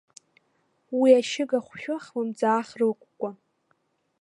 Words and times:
Уи 0.99 1.09
ашьыга-хәшәы 1.19 1.95
хлымӡаах 2.03 2.69
рылкәкәон. 2.79 3.35